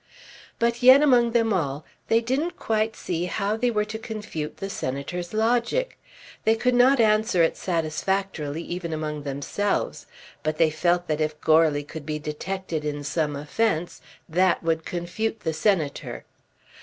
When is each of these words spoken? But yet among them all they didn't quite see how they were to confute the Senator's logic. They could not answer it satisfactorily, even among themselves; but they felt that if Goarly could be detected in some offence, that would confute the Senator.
But 0.57 0.81
yet 0.81 1.03
among 1.03 1.29
them 1.29 1.53
all 1.53 1.85
they 2.07 2.21
didn't 2.21 2.57
quite 2.57 2.95
see 2.95 3.25
how 3.25 3.55
they 3.55 3.69
were 3.69 3.85
to 3.85 3.99
confute 3.99 4.57
the 4.57 4.67
Senator's 4.67 5.31
logic. 5.31 5.99
They 6.43 6.55
could 6.55 6.73
not 6.73 6.99
answer 6.99 7.43
it 7.43 7.55
satisfactorily, 7.55 8.63
even 8.63 8.93
among 8.93 9.21
themselves; 9.21 10.07
but 10.41 10.57
they 10.57 10.71
felt 10.71 11.07
that 11.07 11.21
if 11.21 11.39
Goarly 11.39 11.83
could 11.83 12.07
be 12.07 12.17
detected 12.17 12.83
in 12.83 13.03
some 13.03 13.35
offence, 13.35 14.01
that 14.27 14.63
would 14.63 14.85
confute 14.85 15.41
the 15.41 15.53
Senator. 15.53 16.25